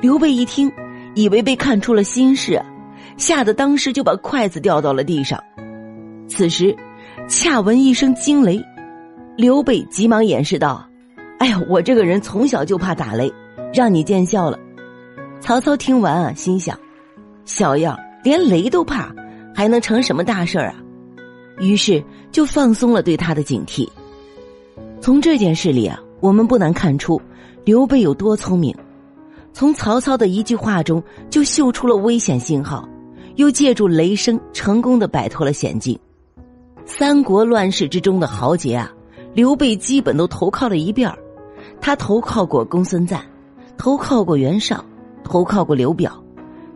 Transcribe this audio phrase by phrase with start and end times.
[0.00, 0.72] 刘备一听，
[1.14, 2.62] 以为被看出了心事，
[3.18, 5.38] 吓得当时就把筷子掉到了地上。
[6.26, 6.74] 此时，
[7.28, 8.64] 恰闻一声惊雷，
[9.36, 10.88] 刘备急忙掩饰道
[11.38, 13.30] ：“哎呀，我这个人从小就怕打雷，
[13.74, 14.58] 让你见笑了。”
[15.38, 16.78] 曹操听完啊，心想
[17.44, 19.14] ：“小样，连雷都怕，
[19.54, 20.74] 还能成什么大事啊？”
[21.60, 23.86] 于是就放松了对他的警惕。
[24.98, 27.20] 从这件事里啊，我们不难看出
[27.66, 28.74] 刘备有多聪明。
[29.52, 32.88] 从曹操的一句话中就嗅出了危险信号，
[33.36, 35.98] 又借助雷声成功的摆脱了险境。
[36.86, 38.90] 三国乱世之中的豪杰啊，
[39.34, 41.12] 刘备基本都投靠了一遍
[41.80, 43.20] 他投靠过公孙瓒，
[43.76, 44.84] 投靠过袁绍，
[45.24, 46.22] 投靠过刘表，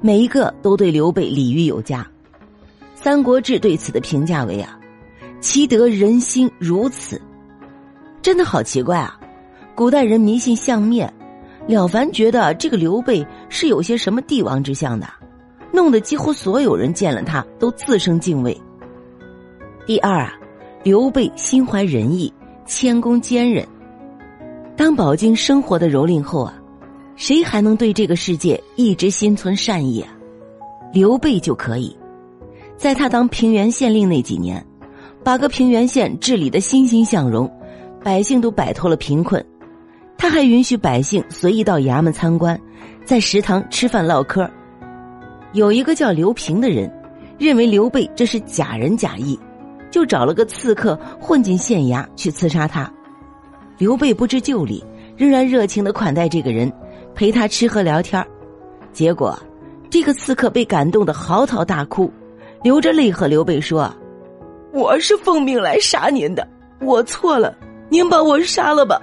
[0.00, 2.02] 每一个都对刘备礼遇有加。
[2.94, 4.78] 《三国志》对此的评价为啊，
[5.40, 7.20] 其得人心如此，
[8.22, 9.18] 真的好奇怪啊！
[9.74, 11.12] 古代人迷信相面。
[11.66, 15.06] 了凡觉得这个刘备是有些什么帝王之相的，
[15.72, 18.60] 弄得几乎所有人见了他都自生敬畏。
[19.86, 20.34] 第二啊，
[20.82, 22.32] 刘备心怀仁义，
[22.66, 23.66] 谦恭坚韧。
[24.76, 26.54] 当饱经生活的蹂躏后啊，
[27.16, 30.12] 谁还能对这个世界一直心存善意啊？
[30.92, 31.96] 刘备就可以，
[32.76, 34.64] 在他当平原县令那几年，
[35.22, 37.50] 把个平原县治理的欣欣向荣，
[38.02, 39.44] 百姓都摆脱了贫困。
[40.24, 42.58] 他还允许百姓随意到衙门参观，
[43.04, 44.50] 在食堂吃饭唠嗑。
[45.52, 46.90] 有一个叫刘平的人，
[47.36, 49.38] 认为刘备这是假仁假义，
[49.90, 52.90] 就找了个刺客混进县衙去刺杀他。
[53.76, 54.82] 刘备不知就里，
[55.14, 56.72] 仍然热情的款待这个人，
[57.14, 58.26] 陪他吃喝聊天
[58.94, 59.38] 结果，
[59.90, 62.10] 这个刺客被感动的嚎啕大哭，
[62.62, 63.94] 流着泪和刘备说
[64.72, 66.48] ：“我是奉命来杀您的，
[66.80, 67.54] 我错了，
[67.90, 68.98] 您把我杀了吧。”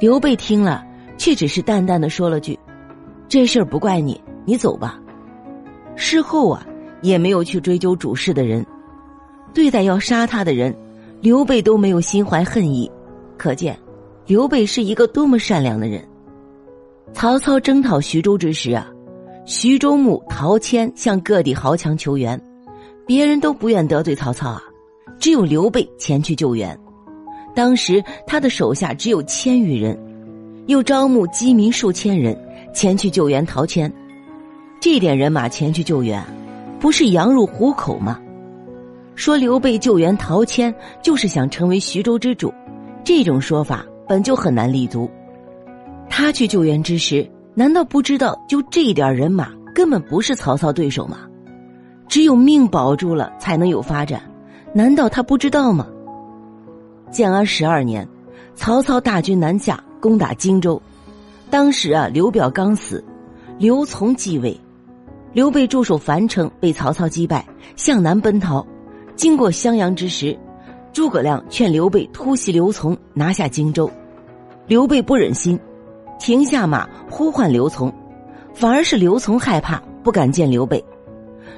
[0.00, 0.82] 刘备听了，
[1.18, 2.58] 却只是淡淡的说了句
[3.28, 4.98] ：“这事儿不怪你，你走吧。”
[5.94, 6.66] 事后啊，
[7.02, 8.64] 也没有去追究主事的人。
[9.52, 10.74] 对待要杀他的人，
[11.20, 12.90] 刘备都没有心怀恨意，
[13.36, 13.78] 可见
[14.24, 16.02] 刘备是一个多么善良的人。
[17.12, 18.90] 曹操征讨徐州之时啊，
[19.44, 22.40] 徐州牧陶谦向各地豪强求援，
[23.06, 24.62] 别人都不愿得罪曹操啊，
[25.18, 26.74] 只有刘备前去救援。
[27.60, 29.94] 当时他的手下只有千余人，
[30.64, 32.34] 又招募饥民数千人
[32.72, 33.92] 前去救援陶谦。
[34.80, 36.24] 这点人马前去救援，
[36.80, 38.18] 不是羊入虎口吗？
[39.14, 42.50] 说刘备救援陶谦就是想成为徐州之主，
[43.04, 45.06] 这种说法本就很难立足。
[46.08, 51.18] 他去救援之时，难道不知道就这点人马根本不是曹操对手吗？
[52.08, 54.22] 只有命保住了，才能有发展。
[54.72, 55.86] 难道他不知道吗？
[57.10, 58.06] 建安十二年，
[58.54, 60.80] 曹操大军南下攻打荆州。
[61.50, 63.04] 当时啊，刘表刚死，
[63.58, 64.58] 刘琮继位。
[65.32, 67.44] 刘备驻守樊城，被曹操击败，
[67.76, 68.64] 向南奔逃。
[69.16, 70.38] 经过襄阳之时，
[70.92, 73.90] 诸葛亮劝刘备突袭刘琮，拿下荆州。
[74.66, 75.58] 刘备不忍心，
[76.18, 77.92] 停下马呼唤刘琮，
[78.54, 80.84] 反而是刘琮害怕，不敢见刘备。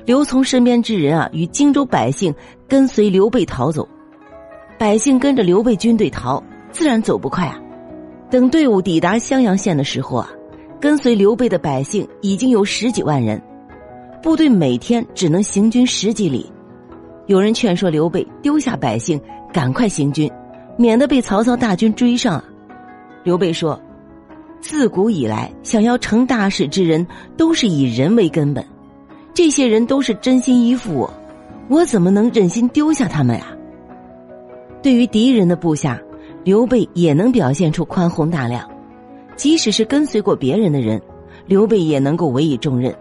[0.05, 2.35] 刘琮身边之人啊，与荆州百姓
[2.67, 3.87] 跟随刘备逃走。
[4.83, 7.57] 百姓跟着刘备军队逃，自然走不快啊。
[8.29, 10.29] 等队伍抵达襄阳县的时候啊，
[10.81, 13.41] 跟随刘备的百姓已经有十几万人，
[14.21, 16.53] 部队每天只能行军十几里。
[17.27, 19.21] 有人劝说刘备丢下百姓，
[19.53, 20.29] 赶快行军，
[20.77, 22.45] 免得被曹操大军追上啊。
[23.23, 23.81] 刘备说
[24.61, 27.07] ：“自古以来，想要成大事之人，
[27.37, 28.67] 都是以人为根本。
[29.33, 31.15] 这些人都是真心依附我，
[31.69, 33.47] 我怎么能忍心丢下他们呀？”
[34.83, 36.03] 对于敌人的部下，
[36.43, 38.63] 刘备也能表现出宽宏大量；
[39.37, 41.01] 即使是跟随过别人的人，
[41.47, 42.93] 刘备也能够委以重任。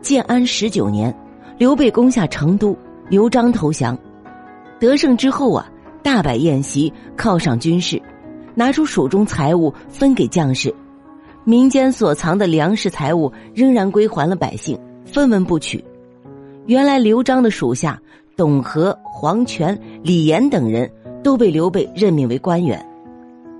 [0.00, 1.12] 建安十九年，
[1.58, 2.76] 刘备攻下成都，
[3.08, 3.98] 刘璋投降。
[4.78, 5.68] 得胜之后啊，
[6.00, 8.00] 大摆宴席，犒赏军士，
[8.54, 10.72] 拿出手中财物分给将士，
[11.42, 15.84] 民间所藏的粮食财物仍然归还了百姓，分文不取。
[16.66, 18.00] 原来刘璋的属下。
[18.38, 20.88] 董和、黄权、李严等人
[21.24, 22.80] 都被刘备任命为官员，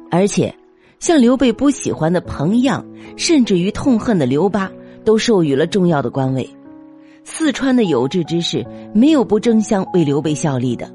[0.08, 0.54] 而且
[1.00, 2.86] 像刘备不喜欢的彭样，
[3.16, 4.70] 甚至于痛恨的刘巴，
[5.04, 6.48] 都授予了重要的官位。
[7.24, 8.64] 四川的有志之士
[8.94, 10.88] 没有不争相为刘备效力的。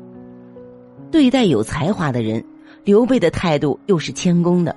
[1.11, 2.41] 对待有才华的人，
[2.85, 4.73] 刘备的态度又是谦恭的。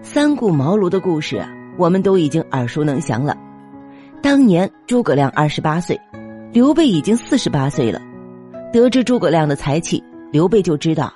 [0.00, 1.44] 三顾茅庐的故事，
[1.76, 3.36] 我们都已经耳熟能详了。
[4.22, 6.00] 当年诸葛亮二十八岁，
[6.54, 8.00] 刘备已经四十八岁了。
[8.74, 11.14] 得知诸葛亮的才气，刘备就知道，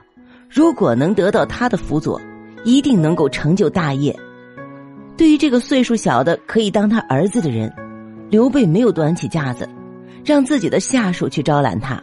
[0.48, 2.20] 如果能得到他的辅佐，
[2.62, 4.16] 一定能够成就大业。
[5.16, 7.68] 对于这个岁数小的可以当他儿子的人，
[8.30, 9.68] 刘备没有端起架子，
[10.24, 12.00] 让自己的下属去招揽他，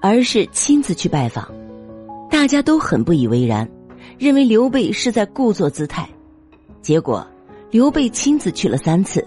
[0.00, 1.48] 而是亲自去拜访。
[2.28, 3.70] 大家都很不以为然，
[4.18, 6.08] 认为刘备是在故作姿态。
[6.82, 7.24] 结果，
[7.70, 9.24] 刘备亲自去了三次，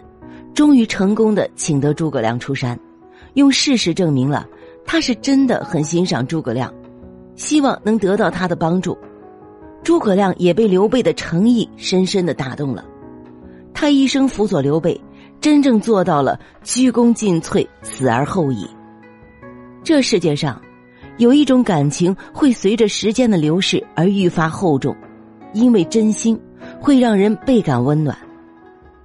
[0.53, 2.77] 终于成功的请得诸葛亮出山，
[3.35, 4.45] 用事实证明了
[4.85, 6.73] 他是真的很欣赏诸葛亮，
[7.35, 8.97] 希望能得到他的帮助。
[9.83, 12.85] 诸葛亮也被刘备的诚意深深的打动了。
[13.73, 14.99] 他一生辅佐刘备，
[15.41, 18.67] 真正做到了鞠躬尽瘁，死而后已。
[19.83, 20.61] 这世界上，
[21.17, 24.95] 有一种感情会随着时间的流逝而愈发厚重，
[25.53, 26.39] 因为真心
[26.79, 28.17] 会让人倍感温暖。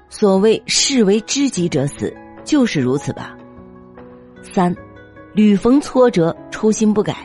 [0.08, 2.14] 所谓视为知己者死，
[2.44, 3.36] 就是如此吧。
[4.42, 4.74] 三，
[5.34, 7.16] 屡逢挫折，初心不改，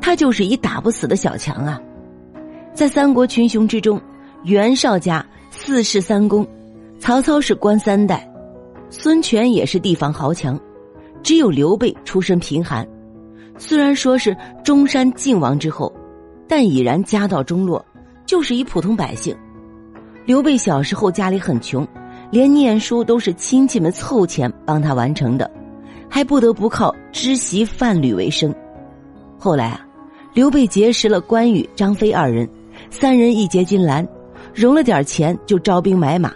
[0.00, 1.80] 他就是一打不死的小强啊。
[2.72, 4.00] 在三国群雄之中，
[4.44, 6.46] 袁绍家四世三公。
[6.98, 8.26] 曹操是官三代，
[8.88, 10.58] 孙权也是地方豪强，
[11.22, 12.86] 只有刘备出身贫寒。
[13.58, 14.34] 虽然说是
[14.64, 15.92] 中山靖王之后，
[16.48, 17.84] 但已然家道中落，
[18.24, 19.36] 就是一普通百姓。
[20.24, 21.86] 刘备小时候家里很穷，
[22.30, 25.50] 连念书都是亲戚们凑钱帮他完成的，
[26.08, 28.54] 还不得不靠织席贩履为生。
[29.38, 29.86] 后来啊，
[30.34, 32.48] 刘备结识了关羽、张飞二人，
[32.90, 34.06] 三人一结金兰，
[34.54, 36.32] 融了点钱就招兵买马。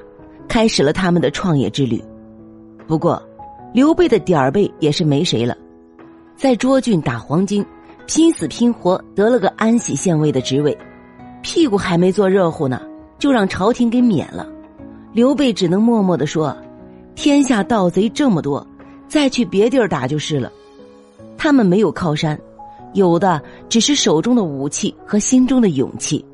[0.49, 2.03] 开始了他们的创业之旅，
[2.85, 3.23] 不过，
[3.73, 5.57] 刘备的点儿背也是没谁了，
[6.35, 7.65] 在涿郡打黄金，
[8.05, 10.77] 拼死拼活得了个安喜县尉的职位，
[11.41, 12.83] 屁股还没坐热乎呢，
[13.17, 14.45] 就让朝廷给免了。
[15.13, 16.57] 刘备只能默默的说
[17.15, 18.67] ：“天下盗贼这么多，
[19.11, 20.51] 再去别地儿打就是了。”
[21.37, 22.41] 他们没有靠山，
[22.95, 26.25] 有的只是手中的武器和心中的勇气。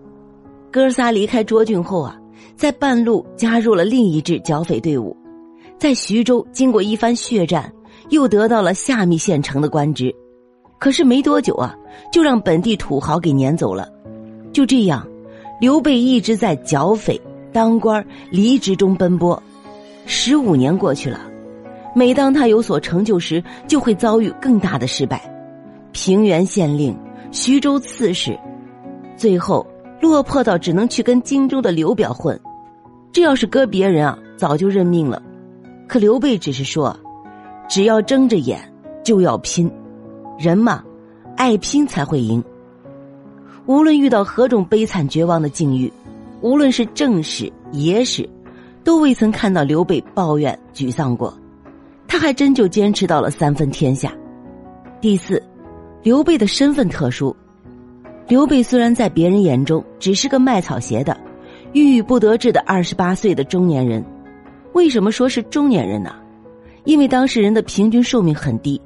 [0.71, 2.17] 哥仨离开涿郡后啊。
[2.55, 5.15] 在半路加入了另一支剿匪队伍，
[5.79, 7.71] 在徐州经过一番血战，
[8.09, 10.15] 又得到了下密县城的官职。
[10.79, 11.77] 可是没多久啊，
[12.11, 13.87] 就让本地土豪给撵走了。
[14.55, 15.07] 就这样，
[15.61, 17.21] 刘备一直在剿匪、
[17.53, 19.43] 当官、离职中奔波。
[20.07, 21.21] 十五年过去了，
[21.97, 25.23] 每当他有所成就时，就会遭遇更大的失败。
[25.93, 26.95] 平原县令、
[27.33, 28.39] 徐州刺史，
[29.17, 29.67] 最后。
[29.99, 32.39] 落魄到只能去跟荆州的刘表混，
[33.13, 35.21] 这要是搁别人啊，早就认命了。
[35.89, 36.95] 可刘备只是说
[37.67, 38.61] ：“只要睁着眼，
[39.03, 39.73] 就要拼。
[40.39, 40.85] 人嘛，
[41.35, 42.45] 爱拼才会赢。
[43.65, 45.91] 无论遇到何种悲惨绝望的境遇，
[46.43, 48.29] 无论是正史、野史，
[48.85, 51.33] 都未曾看到刘备抱怨沮丧过。
[52.09, 54.13] 他还真就坚持到了三分天下。
[55.01, 55.43] 第四，
[56.03, 57.35] 刘备的身份特殊。”
[58.29, 61.17] 刘备虽然在别人眼中只是个卖草鞋的、
[61.73, 64.05] 郁郁不得志的二十八岁的中年人，
[64.73, 66.13] 为什么说是中年人呢？
[66.83, 68.81] 因为当事人的平均寿命很低，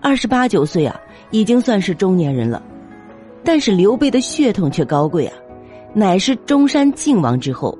[0.00, 1.00] 二十八九岁啊，
[1.30, 2.60] 已经算是中年人了。
[3.44, 5.36] 但是刘备的血统却高贵啊，
[5.94, 7.78] 乃是中山靖王之后。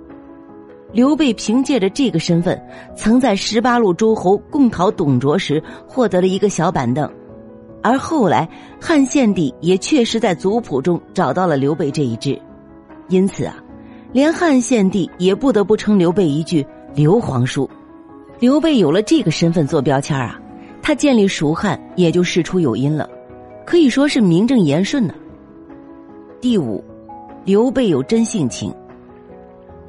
[0.93, 2.61] 刘备凭借着这个身份，
[2.97, 7.09] 曾在十八路诸侯共讨董卓时获得了一个小板凳。
[7.83, 8.49] 而后来，
[8.81, 12.39] 汉献帝也确实在族谱中找到了刘备这一支，
[13.09, 13.57] 因此啊，
[14.13, 17.69] 连汉献帝也不得不称刘备一句“刘皇叔”。
[18.41, 20.39] 刘备有了这个身份做标签啊，
[20.83, 23.09] 他建立蜀汉也就事出有因了，
[23.65, 25.15] 可以说是名正言顺呢。
[26.41, 26.83] 第五，
[27.45, 28.75] 刘备有真性情。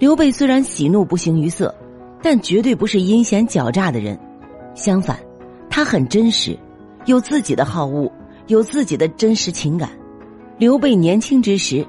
[0.01, 1.71] 刘备虽然喜怒不形于色，
[2.23, 4.17] 但绝对不是阴险狡诈的人，
[4.73, 5.15] 相反，
[5.69, 6.57] 他很真实。
[7.05, 8.11] 有自己的好恶，
[8.47, 9.91] 有自己的真实情感。
[10.57, 11.85] 刘备年轻之时，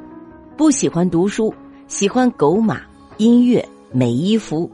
[0.58, 1.54] 不喜欢读书，
[1.88, 2.82] 喜欢狗马、
[3.16, 4.70] 音乐、美衣服，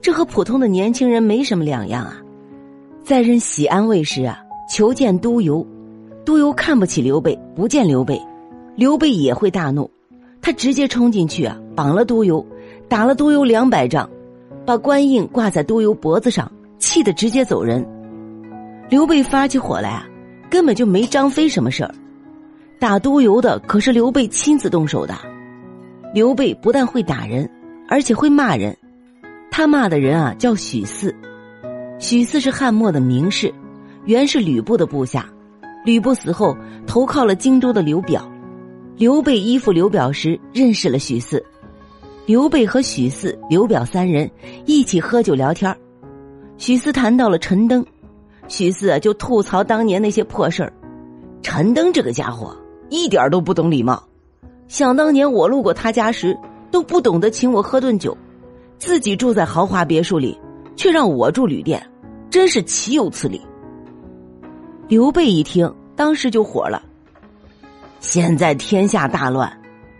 [0.00, 2.22] 这和普通的年轻人没什么两样啊。
[3.04, 5.66] 在任喜安卫时啊，求见都邮，
[6.24, 8.18] 都邮看不起刘备，不见刘备，
[8.76, 9.90] 刘备也会大怒，
[10.40, 12.42] 他直接冲进去啊，绑了都邮，
[12.92, 14.06] 打了都邮两百仗，
[14.66, 17.82] 把官印挂在都邮脖子上，气得直接走人。
[18.90, 20.06] 刘备发起火来啊，
[20.50, 21.94] 根本就没张飞什么事儿。
[22.78, 25.14] 打督邮的可是刘备亲自动手的。
[26.12, 27.48] 刘备不但会打人，
[27.88, 28.76] 而且会骂人。
[29.50, 31.16] 他骂的人啊叫许四，
[31.98, 33.50] 许四是汉末的名士，
[34.04, 35.26] 原是吕布的部下。
[35.86, 36.54] 吕布死后
[36.86, 38.30] 投靠了荆州的刘表。
[38.98, 41.42] 刘备依附刘表时认识了许四。
[42.24, 44.30] 刘备和许四、刘表三人
[44.64, 45.76] 一起喝酒聊天
[46.56, 47.84] 许四谈到了陈登。
[48.46, 50.72] 许四就吐槽当年那些破事儿，
[51.42, 52.56] 陈登这个家伙
[52.90, 54.02] 一点都不懂礼貌。
[54.68, 56.38] 想当年我路过他家时，
[56.70, 58.16] 都不懂得请我喝顿酒，
[58.78, 60.38] 自己住在豪华别墅里，
[60.76, 61.84] 却让我住旅店，
[62.30, 63.40] 真是岂有此理！
[64.86, 66.82] 刘备一听，当时就火了。
[68.00, 69.50] 现在天下大乱，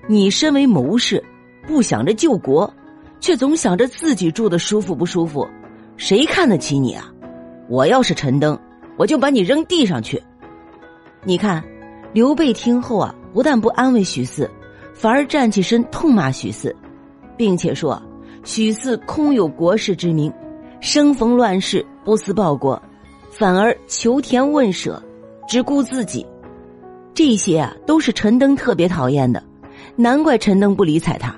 [0.08, 1.22] 你身为谋士，
[1.66, 2.72] 不想着救国，
[3.20, 5.48] 却总想着自己住的舒服不舒服，
[5.96, 7.12] 谁看得起你啊？
[7.68, 8.58] 我要是陈登，
[8.96, 10.22] 我就把你扔地上去。
[11.24, 11.62] 你看，
[12.12, 14.50] 刘备听后啊，不但不安慰许四，
[14.92, 16.74] 反而站起身痛骂许四，
[17.36, 18.00] 并且说
[18.44, 20.32] 许四空有国士之名，
[20.80, 22.80] 生逢乱世不思报国，
[23.30, 25.00] 反而求田问舍，
[25.48, 26.26] 只顾自己。
[27.14, 29.42] 这些啊，都是陈登特别讨厌的，
[29.94, 31.34] 难怪陈登不理睬他。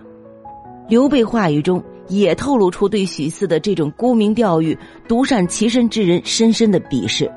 [0.88, 7.30] 刘备话语中也透露出对许四的这种沽名钓誉、独善其身之人深深的鄙视。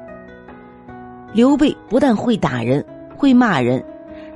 [1.33, 2.83] 刘备不但会打人，
[3.15, 3.83] 会骂人，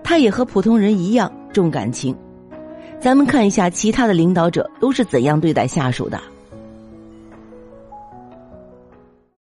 [0.04, 2.16] 他也和普通人一样重感情。
[3.00, 6.20] 咱们看一下其他的领导者都是怎样对待下属的。